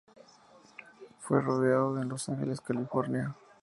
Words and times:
Fue 1.19 1.43
rodado 1.43 2.01
en 2.01 2.09
Los 2.09 2.27
Ángeles, 2.27 2.59
California. 2.59 3.35